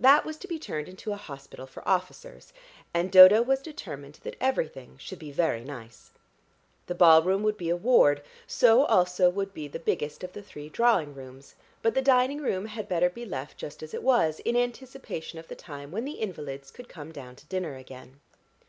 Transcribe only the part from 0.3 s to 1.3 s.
to be turned into a